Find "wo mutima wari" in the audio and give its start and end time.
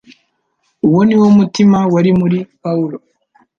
1.21-2.11